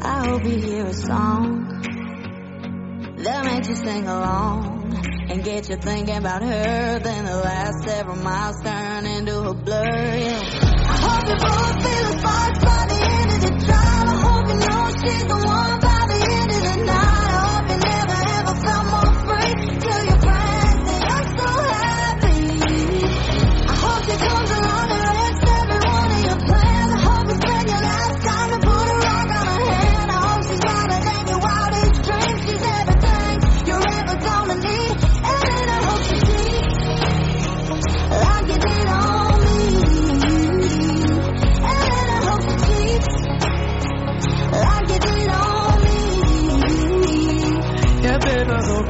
I, 0.02 0.30
hope 0.30 0.48
you 0.48 0.58
hear 0.58 0.86
a 0.86 0.94
song 0.94 1.64
that 3.22 3.44
makes 3.44 3.68
you 3.68 3.76
sing 3.76 4.06
along 4.06 4.84
and 5.30 5.44
get 5.44 5.68
you 5.68 5.76
thinking 5.76 6.16
about 6.16 6.42
her. 6.42 7.00
Then 7.00 7.24
the 7.26 7.36
last 7.36 7.84
several 7.84 8.16
miles 8.16 8.62
turn 8.62 9.04
into 9.04 9.42
a 9.42 9.54
blur. 9.54 10.16
Yeah. 10.16 10.40
I 10.86 10.96
hope 10.96 11.28
you 11.28 11.36
both 11.36 11.82
feel 11.82 12.22
by 12.22 12.50
the 12.54 13.13
is 15.06 15.24
the 15.24 15.36
one. 15.36 15.83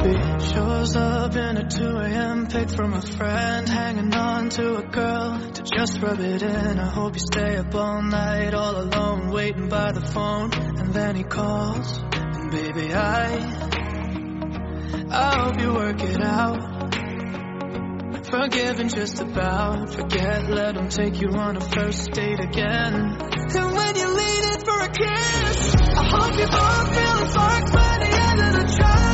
He 0.05 0.13
shows 0.53 0.95
up 0.95 1.35
in 1.35 1.57
a 1.57 1.67
2 1.67 1.83
a.m. 1.83 2.47
pic 2.47 2.69
from 2.69 2.93
a 2.93 3.01
friend, 3.01 3.67
hanging 3.67 4.13
on 4.13 4.49
to 4.49 4.77
a 4.77 4.83
girl 4.83 5.39
to 5.53 5.63
just 5.63 6.01
rub 6.01 6.19
it 6.19 6.43
in. 6.43 6.79
I 6.79 6.89
hope 6.89 7.13
you 7.15 7.19
stay 7.19 7.57
up 7.57 7.73
all 7.73 8.01
night, 8.03 8.53
all 8.53 8.79
alone, 8.79 9.29
waiting 9.29 9.67
by 9.67 9.91
the 9.91 10.01
phone, 10.01 10.51
and 10.53 10.93
then 10.93 11.15
he 11.15 11.23
calls. 11.23 11.97
And 12.13 12.51
baby, 12.51 12.93
I, 12.93 13.37
I 15.09 15.43
hope 15.43 15.61
you 15.61 15.73
work 15.73 16.01
it 16.01 16.21
out. 16.21 16.75
Forgive 18.25 18.79
and 18.79 18.93
just 18.93 19.21
about 19.21 19.93
forget, 19.93 20.49
let 20.49 20.75
him 20.75 20.89
take 20.89 21.21
you 21.21 21.29
on 21.29 21.57
a 21.57 21.61
first 21.61 22.11
date 22.11 22.39
again. 22.39 22.93
And 22.93 23.75
when 23.75 23.95
you 23.95 24.07
lean 24.13 24.43
in 24.53 24.59
for 24.59 24.79
a 24.81 24.89
kiss, 24.89 25.75
I 25.75 26.03
hope 26.09 26.39
you 26.39 26.47
both 26.47 26.95
feel 26.95 27.27
sparks 27.29 27.71
by 27.71 27.97
the 28.01 28.09
end 28.29 28.41
of 28.41 28.53
the 28.53 28.75
drive. 28.77 29.04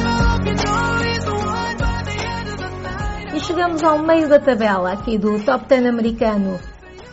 Chegamos 3.43 3.83
ao 3.83 3.99
meio 3.99 4.29
da 4.29 4.39
tabela 4.39 4.93
aqui 4.93 5.17
do 5.17 5.43
Top 5.43 5.67
10 5.67 5.87
americano. 5.87 6.59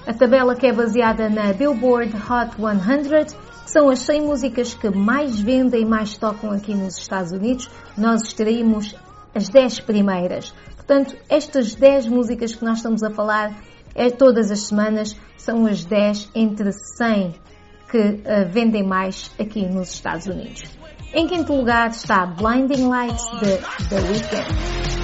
A 0.07 0.13
tabela 0.13 0.55
que 0.55 0.67
é 0.67 0.73
baseada 0.73 1.29
na 1.29 1.53
Billboard 1.53 2.13
Hot 2.17 2.57
100, 2.57 3.25
que 3.65 3.71
são 3.71 3.89
as 3.89 4.01
100 4.01 4.23
músicas 4.23 4.75
que 4.75 4.91
mais 4.91 5.41
vendem 5.41 5.83
e 5.83 5.87
mais 5.87 6.17
tocam 6.17 6.51
aqui 6.51 6.75
nos 6.75 6.99
Estados 6.99 7.33
Unidos. 7.33 7.71
Nós 7.97 8.23
extraímos 8.23 8.95
as 9.35 9.49
10 9.49 9.81
primeiras. 9.81 10.53
Portanto, 10.77 11.17
estas 11.29 11.75
10 11.75 12.09
músicas 12.09 12.55
que 12.55 12.65
nós 12.65 12.79
estamos 12.79 13.03
a 13.03 13.11
falar 13.11 13.55
é 13.95 14.11
todas 14.11 14.51
as 14.51 14.67
semanas, 14.67 15.17
são 15.37 15.67
as 15.67 15.85
10 15.85 16.31
entre 16.35 16.73
100 16.73 17.35
que 17.91 18.21
eh, 18.25 18.45
vendem 18.45 18.87
mais 18.87 19.31
aqui 19.41 19.67
nos 19.67 19.95
Estados 19.95 20.27
Unidos. 20.27 20.65
Em 21.15 21.27
quinto 21.27 21.55
lugar 21.55 21.89
está 21.89 22.27
Blinding 22.27 22.87
Lights 22.87 23.25
de 23.41 23.89
The 23.89 23.97
Weeknd. 23.97 24.98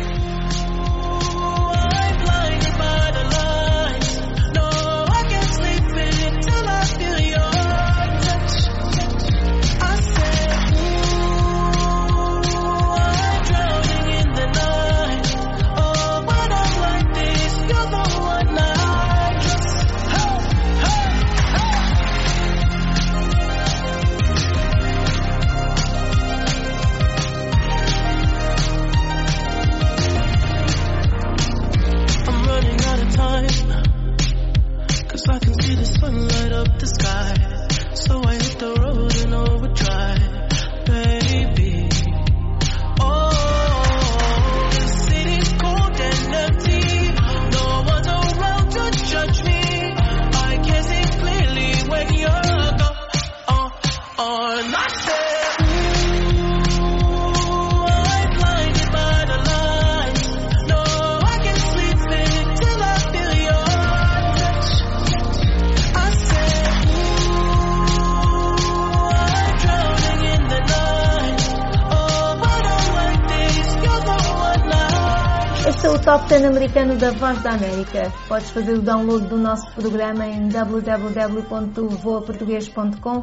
Americano 76.55 76.97
da 76.97 77.11
Voz 77.11 77.43
da 77.43 77.51
América. 77.51 78.11
Podes 78.29 78.51
fazer 78.51 78.75
o 78.75 78.81
download 78.81 79.27
do 79.27 79.37
nosso 79.37 79.67
programa 79.75 80.25
em 80.25 80.47
www.voaportugues.com 80.49 83.23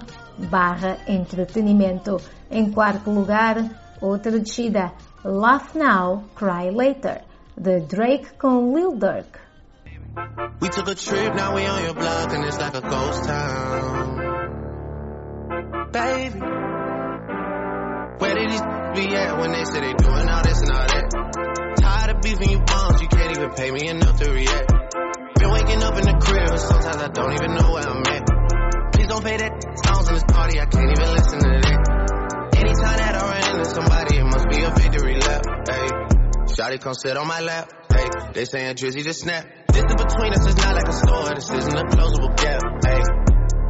barra 0.50 0.98
entretenimento. 1.08 2.18
Em 2.50 2.70
quarto 2.70 3.10
lugar, 3.10 3.56
outra 4.02 4.38
descida, 4.38 4.92
Laugh 5.24 5.74
Now, 5.76 6.26
Cry 6.36 6.72
Later, 6.72 7.22
de 7.58 7.80
Drake 7.80 8.34
com 8.38 8.76
Lil 8.76 8.98
Durk. 8.98 9.40
We 10.60 10.68
took 10.68 10.90
a 10.90 10.96
trip, 10.96 11.34
now 11.34 11.56
we 11.56 11.66
on 11.66 11.86
your 11.86 11.94
block, 11.94 12.34
and 12.34 12.44
it's 12.44 12.60
like 12.60 12.76
a 12.76 12.82
ghost 12.82 13.24
town. 13.24 14.20
Baby, 15.94 16.42
where 18.20 18.36
did 18.36 18.52
these 18.52 18.62
be 18.94 19.16
at 19.16 19.40
when 19.40 19.54
they 19.54 19.64
they 19.64 19.94
doing 19.94 20.28
all 20.28 20.42
this 20.44 20.62
and 20.62 20.72
all 20.72 20.86
that? 20.86 21.51
Pay 23.56 23.72
me 23.72 23.88
enough 23.88 24.18
to 24.20 24.32
react. 24.32 24.72
Been 25.40 25.52
waking 25.52 25.84
up 25.84 25.98
in 25.98 26.06
the 26.06 26.18
crib, 26.22 26.50
and 26.50 26.60
sometimes 26.60 26.98
I 26.98 27.08
don't 27.10 27.34
even 27.34 27.56
know 27.56 27.72
where 27.72 27.88
I'm 27.88 28.04
at. 28.06 28.94
Please 28.94 29.08
don't 29.08 29.22
play 29.22 29.38
that 29.38 29.54
songs 29.86 30.08
in 30.08 30.14
this 30.16 30.24
party, 30.28 30.60
I 30.60 30.66
can't 30.66 30.92
even 30.92 31.10
listen 31.16 31.40
to 31.40 31.50
that. 31.62 31.80
Anytime 32.56 32.98
that 32.98 33.16
I 33.16 33.22
run 33.26 33.44
into 33.52 33.66
somebody, 33.66 34.18
it 34.18 34.24
must 34.24 34.48
be 34.50 34.62
a 34.64 34.72
victory 34.72 35.16
lap. 35.20 35.42
Hey, 35.68 35.88
Shotty 36.54 36.80
come 36.80 36.94
sit 36.94 37.18
on 37.18 37.28
my 37.28 37.42
lap. 37.42 37.72
Hey, 37.92 38.08
they 38.34 38.46
saying 38.46 38.76
Drizzy 38.76 39.04
just 39.04 39.22
snap. 39.22 39.46
Distance 39.68 40.04
between 40.04 40.34
us 40.34 40.48
is 40.48 40.58
not 40.58 40.76
like 40.76 40.88
a 40.88 40.94
store, 40.94 41.36
this 41.36 41.50
isn't 41.50 41.78
a 41.78 41.86
closable 41.92 42.36
gap. 42.38 42.62
Hey, 42.86 43.02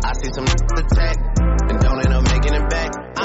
I 0.04 0.14
see 0.14 0.30
some 0.34 0.46
attack 0.46 1.18
and 1.38 1.80
don't 1.80 2.00
end 2.06 2.14
up 2.14 2.24
making 2.26 2.54
it 2.54 2.70
back. 2.70 3.01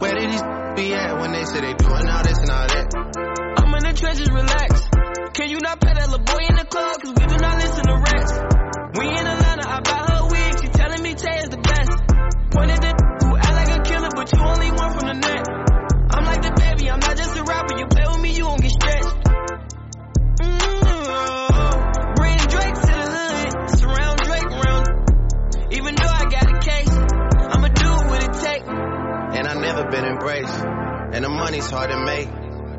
Where 0.00 0.14
did 0.14 0.32
these 0.32 0.42
be 0.76 0.94
at 0.94 1.20
when 1.20 1.32
they 1.32 1.44
say 1.44 1.60
they 1.60 1.74
doing 1.74 2.08
all 2.08 2.22
this 2.24 2.38
and 2.40 2.50
all 2.50 2.66
that? 2.72 2.88
I'm 3.60 3.74
in 3.74 3.82
the 3.84 3.92
trenches, 3.92 4.30
relax. 4.32 4.88
Can 5.36 5.50
you 5.50 5.58
not 5.60 5.78
pet 5.78 5.94
that 5.96 6.08
little 6.08 6.24
boy 6.24 6.40
in 6.48 6.56
the 6.56 6.64
club? 6.64 7.00
Cause 7.04 7.12
we 7.12 7.26
do 7.28 7.36
money's 31.40 31.70
hard 31.70 31.90
to 31.90 31.98
make. 32.04 32.28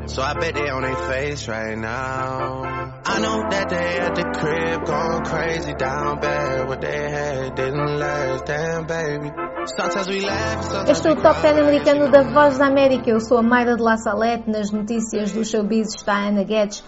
So 0.06 0.22
I 0.22 0.34
bet 0.34 0.54
they 0.54 0.68
on 0.68 0.82
their 0.82 0.96
face 1.10 1.48
right 1.48 1.76
now. 1.78 2.62
I 3.04 3.20
know 3.20 3.42
that 3.50 3.68
they 3.68 3.98
at 3.98 4.14
the 4.14 4.24
crib 4.38 4.84
going 4.84 5.24
crazy 5.24 5.74
down 5.74 6.20
bad. 6.20 6.68
What 6.68 6.80
they 6.80 7.10
had 7.10 7.54
didn't 7.54 7.98
last, 7.98 8.46
damn 8.46 8.86
baby. 8.86 9.30
Este 10.88 11.06
é 11.06 11.12
o 11.12 11.16
Top 11.16 11.40
10 11.40 11.54
cry. 11.54 11.60
americano 11.60 12.10
da 12.10 12.22
Voz 12.22 12.58
da 12.58 12.66
América. 12.66 13.10
Eu 13.10 13.20
sou 13.20 13.38
a 13.38 13.42
Mayra 13.42 13.76
de 13.76 13.82
La 13.82 13.96
Salette. 13.96 14.50
Nas 14.50 14.72
notícias 14.72 15.32
do 15.32 15.44
showbiz 15.44 15.94
está 15.94 16.14
a 16.14 16.28
Ana 16.28 16.42
Guedes. 16.42 16.82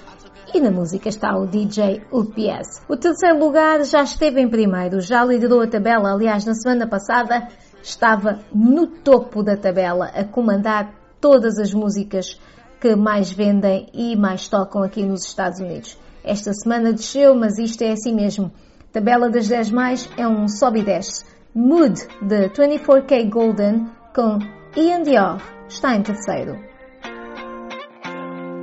E 0.53 0.61
na 0.61 0.73
música 0.73 1.09
está 1.09 1.37
o 1.37 1.47
DJ 1.47 2.03
UPS. 2.13 2.83
O 2.89 2.97
terceiro 2.97 3.39
lugar 3.39 3.85
já 3.85 4.03
esteve 4.03 4.41
em 4.41 4.49
primeiro, 4.49 5.01
já 5.01 5.25
liderou 5.25 5.63
a 5.63 5.69
tabela. 5.69 6.13
Aliás, 6.13 6.45
na 6.45 6.55
semana 6.55 6.87
passada 6.89 7.49
estava 7.83 8.41
no 8.53 8.87
topo 8.89 9.43
da 9.43 9.57
tabela, 9.57 10.07
a 10.07 10.25
comandar 10.25 11.04
todas 11.25 11.59
as 11.59 11.73
músicas 11.73 12.39
que 12.79 12.95
mais 12.95 13.33
vendem 13.33 13.89
e 13.95 14.15
mais 14.15 14.47
tocam 14.47 14.83
aqui 14.83 15.03
nos 15.07 15.25
Estados 15.25 15.59
Unidos. 15.59 15.99
Esta 16.23 16.53
semana 16.53 16.93
desceu, 16.93 17.35
mas 17.35 17.57
isto 17.57 17.81
é 17.81 17.93
assim 17.93 18.15
mesmo. 18.15 18.53
Tabela 18.93 19.31
das 19.31 19.49
10 19.49 19.71
mais 19.71 20.07
é 20.19 20.29
um 20.29 20.47
sobe 20.47 20.81
e 20.81 20.85
desce. 20.85 21.25
Mood 21.55 21.95
de 22.21 22.51
24K 22.51 23.31
Golden 23.31 23.89
com 24.15 24.39
Ian 24.77 25.03
Dior 25.03 25.41
está 25.67 25.97
em 25.97 26.03
terceiro. 26.03 26.61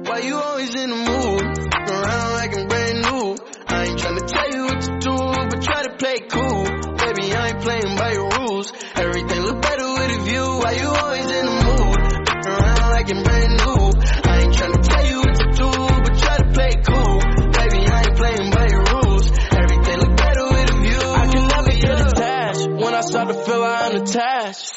Why 0.06 0.32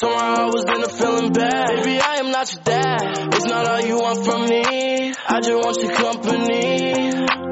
somehow 0.04 0.34
I 0.34 0.46
was 0.46 0.64
in 0.64 0.82
a 0.82 0.88
feeling 0.88 1.32
bad. 1.32 1.76
Baby, 1.76 2.00
I 2.00 2.16
am 2.16 2.30
not 2.30 2.52
your 2.52 2.62
dad. 2.62 3.34
It's 3.34 3.46
not 3.46 3.66
all 3.66 3.80
you 3.80 3.96
want 3.98 4.24
from 4.24 4.48
me. 4.48 5.14
I 5.28 5.40
just 5.40 5.64
want 5.64 5.82
your 5.82 5.92
company. 5.92 7.43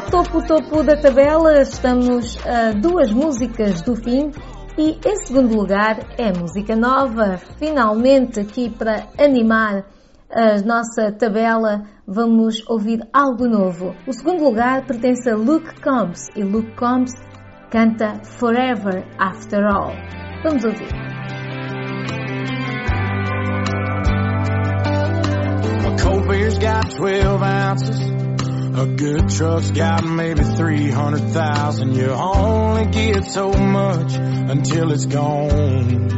Ao 0.00 0.06
topo 0.06 0.46
topo 0.46 0.82
da 0.82 0.96
tabela, 0.96 1.60
estamos 1.60 2.38
a 2.46 2.72
duas 2.72 3.12
músicas 3.12 3.82
do 3.82 3.94
fim 3.94 4.30
e 4.78 4.98
em 5.04 5.16
segundo 5.26 5.54
lugar 5.54 5.98
é 6.16 6.32
música 6.32 6.74
nova, 6.74 7.36
finalmente 7.58 8.40
aqui 8.40 8.70
para 8.70 9.08
animar 9.18 9.84
a 10.30 10.58
nossa 10.62 11.12
tabela 11.12 11.82
vamos 12.06 12.66
ouvir 12.66 13.00
algo 13.12 13.46
novo. 13.46 13.94
O 14.06 14.12
segundo 14.12 14.42
lugar 14.44 14.86
pertence 14.86 15.28
a 15.28 15.36
Luke 15.36 15.80
Combs 15.82 16.28
e 16.34 16.42
Luke 16.42 16.74
Combs 16.76 17.12
canta 17.70 18.22
Forever 18.38 19.04
After 19.18 19.62
All. 19.66 19.92
Vamos 20.42 20.64
ouvir. 20.64 20.88
A 25.84 26.02
cold 26.02 26.26
beer's 26.26 26.58
got 26.58 26.88
12 26.96 27.42
ounces. 27.42 28.09
A 28.72 28.86
good 28.86 29.28
truck's 29.30 29.72
got 29.72 30.04
maybe 30.04 30.44
300,000. 30.44 31.94
You 31.94 32.10
only 32.10 32.86
get 32.86 33.24
so 33.24 33.50
much 33.52 34.14
until 34.14 34.92
it's 34.92 35.06
gone. 35.06 36.08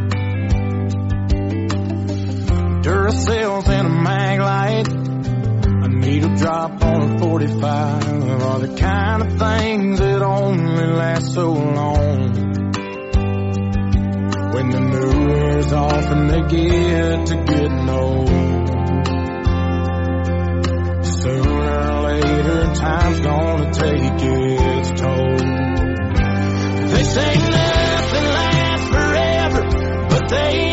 Duracells 2.82 3.68
and 3.68 3.86
a 3.86 3.90
mag 3.90 4.40
light. 4.40 4.88
A 4.88 5.88
needle 5.88 6.36
drop 6.36 6.84
on 6.84 7.14
a 7.14 7.18
45 7.18 8.42
are 8.42 8.58
the 8.58 8.76
kind 8.78 9.22
of 9.22 9.38
things 9.38 9.98
that 9.98 10.22
only 10.22 10.86
last 10.86 11.32
so 11.32 11.52
long. 11.52 12.34
When 14.52 14.70
the 14.70 14.80
new 14.80 15.26
wears 15.26 15.72
off 15.72 16.04
and 16.04 16.30
they 16.30 16.42
get 16.42 17.26
to 17.26 17.44
getting 17.44 17.88
old. 17.88 18.51
Or 21.72 22.02
later, 22.02 22.74
time's 22.74 23.20
gonna 23.20 23.72
take 23.72 24.22
its 24.22 25.00
toll. 25.00 25.38
They 26.92 27.04
say 27.04 27.34
nothing 27.38 28.28
lasts 28.38 28.88
forever, 28.88 30.08
but 30.10 30.28
they 30.28 30.71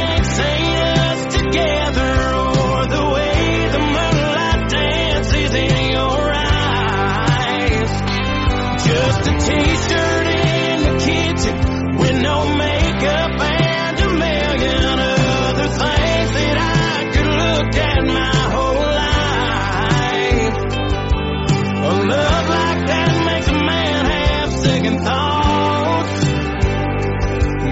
second 24.69 24.99
thoughts. 24.99 26.25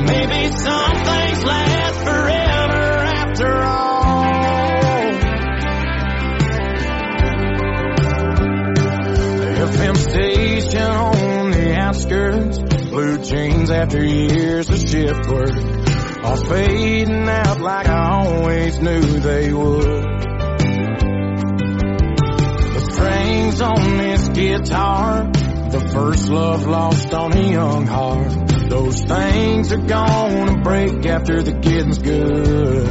Maybe 0.10 0.52
some 0.58 0.96
things 1.10 1.44
last 1.46 1.98
forever 2.08 2.86
after 3.22 3.54
all. 3.54 4.24
FM 9.68 9.98
station 9.98 10.82
on 10.82 11.52
the 11.52 11.76
outskirts, 11.76 12.58
blue 12.90 13.18
jeans 13.24 13.70
after 13.70 14.04
years 14.04 14.70
of 14.70 14.80
shift 14.80 15.28
work, 15.30 15.56
all 16.24 16.38
fading 16.46 17.30
out 17.30 17.62
like 17.62 17.88
I 17.88 18.24
always 18.26 18.80
knew 18.80 19.02
they 19.02 19.54
would. 19.54 20.04
The 22.74 22.90
strings 22.92 23.62
on 23.62 23.98
this 23.98 24.30
guitar, 24.30 25.32
the 25.72 25.80
first 25.90 26.30
love 26.30 26.66
lost 26.66 27.14
on 27.14 27.36
a 27.36 27.42
young 27.42 27.86
heart. 27.88 28.70
Those 28.70 29.04
things 29.04 29.72
are 29.72 29.78
gonna 29.78 30.62
break 30.62 31.06
after 31.06 31.42
the 31.42 31.52
getting's 31.52 32.00
good. 32.00 32.88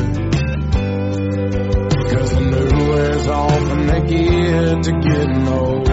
Cause 2.10 2.30
the 2.32 2.40
new 2.40 2.88
wears 2.88 3.26
off 3.28 3.70
and 3.72 3.88
they 3.88 4.00
get 4.02 4.82
to 4.84 4.92
getting 4.92 5.48
old. 5.48 5.88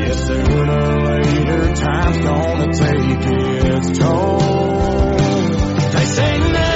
Yeah, 0.00 0.12
sooner 0.12 0.80
or 0.80 1.00
later, 1.00 1.74
time's 1.74 2.18
gonna 2.18 2.72
take 2.72 3.26
its 3.74 3.98
toll. 3.98 4.38
They 5.90 6.04
say 6.04 6.38
nothing 6.38 6.69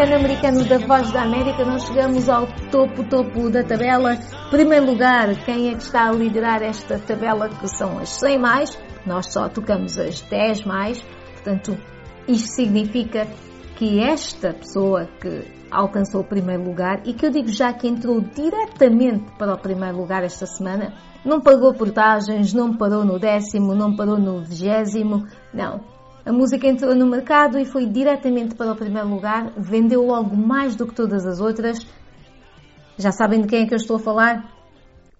Este 0.00 0.14
é 0.14 0.16
o 0.16 0.20
Top 0.20 0.24
10 0.24 0.24
americano 0.24 0.64
da 0.64 0.78
Voz 0.78 1.12
da 1.12 1.22
América. 1.24 1.62
Nós 1.62 1.82
chegamos 1.84 2.28
ao 2.28 2.46
topo, 2.70 3.04
topo 3.04 3.50
da 3.50 3.62
tabela. 3.62 4.16
Primeiro 4.50 4.86
lugar, 4.86 5.34
quem 5.44 5.68
é 5.68 5.74
que 5.74 5.82
está 5.82 6.08
a 6.08 6.12
liderar 6.12 6.62
esta 6.62 6.98
tabela, 6.98 7.50
que 7.50 7.68
são 7.68 7.98
as 7.98 8.08
100 8.08 8.38
mais. 8.38 8.78
Nós 9.04 9.30
só 9.30 9.50
tocamos 9.50 9.98
as 9.98 10.22
10 10.22 10.64
mais. 10.64 11.02
Portanto, 11.34 11.76
isto 12.26 12.48
significa 12.48 13.26
que 13.76 14.00
esta 14.00 14.54
pessoa 14.54 15.06
que 15.20 15.44
alcançou 15.70 16.22
o 16.22 16.24
primeiro 16.24 16.64
lugar 16.64 17.02
e 17.04 17.12
que 17.12 17.26
eu 17.26 17.30
digo 17.30 17.48
já 17.48 17.70
que 17.74 17.86
entrou 17.86 18.22
diretamente 18.22 19.30
para 19.38 19.54
o 19.54 19.58
primeiro 19.58 19.98
lugar 19.98 20.24
esta 20.24 20.46
semana, 20.46 20.94
não 21.24 21.42
pagou 21.42 21.74
portagens, 21.74 22.54
não 22.54 22.74
parou 22.74 23.04
no 23.04 23.18
décimo, 23.18 23.74
não 23.74 23.94
parou 23.94 24.18
no 24.18 24.42
vigésimo, 24.42 25.26
não. 25.52 25.80
A 26.24 26.32
música 26.32 26.66
entrou 26.66 26.94
no 26.94 27.06
mercado 27.06 27.58
e 27.58 27.64
foi 27.64 27.86
diretamente 27.86 28.54
para 28.54 28.72
o 28.72 28.76
primeiro 28.76 29.08
lugar, 29.08 29.52
vendeu 29.56 30.04
logo 30.04 30.36
mais 30.36 30.76
do 30.76 30.86
que 30.86 30.94
todas 30.94 31.26
as 31.26 31.40
outras. 31.40 31.78
Já 32.98 33.10
sabem 33.10 33.40
de 33.40 33.48
quem 33.48 33.62
é 33.62 33.66
que 33.66 33.72
eu 33.72 33.78
estou 33.78 33.96
a 33.96 34.00
falar? 34.00 34.60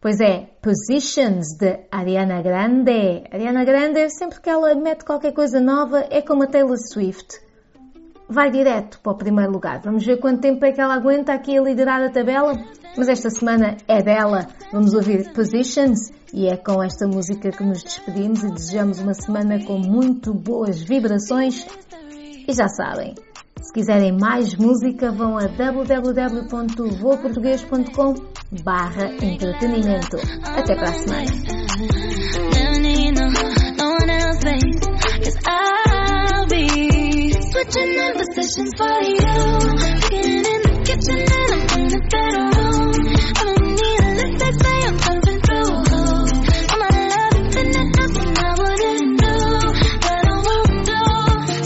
Pois 0.00 0.20
é, 0.20 0.50
Positions 0.62 1.56
de 1.58 1.86
Ariana 1.90 2.42
Grande. 2.42 3.24
Ariana 3.32 3.64
Grande, 3.64 4.10
sempre 4.10 4.40
que 4.40 4.50
ela 4.50 4.74
mete 4.74 5.04
qualquer 5.04 5.32
coisa 5.32 5.60
nova, 5.60 6.06
é 6.10 6.20
como 6.20 6.42
a 6.42 6.46
Taylor 6.46 6.76
Swift. 6.76 7.49
Vai 8.30 8.50
direto 8.50 9.00
para 9.00 9.12
o 9.12 9.16
primeiro 9.16 9.50
lugar. 9.50 9.80
Vamos 9.82 10.06
ver 10.06 10.20
quanto 10.20 10.40
tempo 10.40 10.64
é 10.64 10.70
que 10.70 10.80
ela 10.80 10.94
aguenta 10.94 11.32
aqui 11.32 11.58
a 11.58 11.62
liderar 11.62 12.00
a 12.00 12.10
tabela. 12.10 12.52
Mas 12.96 13.08
esta 13.08 13.28
semana 13.28 13.76
é 13.88 14.00
dela. 14.00 14.46
Vamos 14.72 14.94
ouvir 14.94 15.32
Positions 15.32 16.12
e 16.32 16.46
é 16.46 16.56
com 16.56 16.80
esta 16.80 17.08
música 17.08 17.50
que 17.50 17.64
nos 17.64 17.82
despedimos 17.82 18.44
e 18.44 18.52
desejamos 18.52 19.00
uma 19.00 19.14
semana 19.14 19.58
com 19.64 19.78
muito 19.78 20.32
boas 20.32 20.80
vibrações. 20.80 21.66
E 22.46 22.52
já 22.52 22.68
sabem, 22.68 23.16
se 23.60 23.72
quiserem 23.72 24.16
mais 24.16 24.54
música, 24.54 25.10
vão 25.10 25.36
a 25.36 25.46
www.voaportugues.com 25.46 28.14
barra 28.64 29.06
entretenimento. 29.22 30.16
Até 30.56 30.76
para 30.76 30.90
a 30.90 30.94
semana. 30.94 31.99
Switching 37.60 37.98
up 38.00 38.16
positions 38.16 38.72
for 38.76 39.02
you. 39.02 39.18
Getting 40.10 40.44
in 40.48 40.60
the 40.64 40.72
kitchen 40.86 41.20
and 41.20 41.52
I'm 41.52 41.68
in 41.76 41.88
the 41.92 42.00
bedroom. 42.10 42.94
I 43.36 43.42
don't 43.44 43.64
need 43.76 44.00
a 44.00 44.10
list, 44.16 44.36
they 44.40 44.52
say 44.60 44.78
I'm 44.88 44.96
coming 45.04 45.40
through. 45.44 45.72
I'm 46.70 46.78
not 46.80 46.94
loving, 47.12 47.48
then 47.50 47.68
nothing 48.00 48.32
I 48.38 48.50
wouldn't 48.60 49.12
do. 49.20 49.34
But 50.00 50.22
I 50.24 50.36
won't 50.46 50.80
do. 50.88 51.02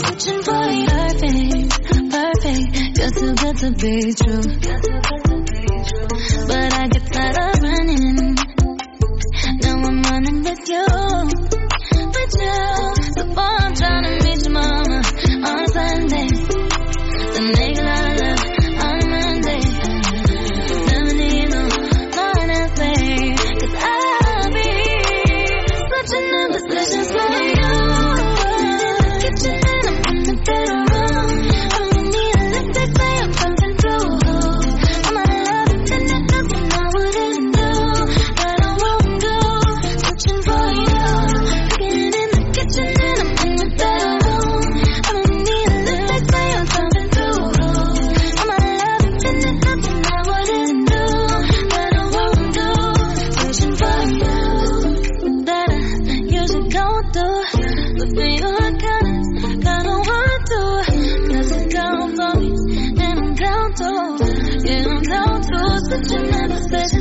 Switching 0.03 0.41
for 0.43 0.63
you. 0.67 0.91
Perfect, 0.91 1.71
perfect. 2.11 2.67
You're 2.97 3.13
too 3.15 3.31
good 3.39 3.55
to 3.63 3.69
be 3.79 4.13
true. 4.19 4.43
But 6.47 6.73
I 6.73 6.87
get 6.87 7.05
tired 7.13 7.37
of 7.37 7.43
uh, 7.45 7.54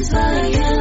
Sometimes 0.05 0.74